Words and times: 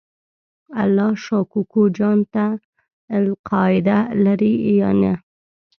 الله 0.81 1.11
شا 1.23 1.39
کوکو 1.51 1.83
جان 1.97 2.19
ته 2.33 2.45
القاعده 3.17 3.99
لرې 4.23 4.53
یا 4.79 4.89
نه؟ 5.01 5.13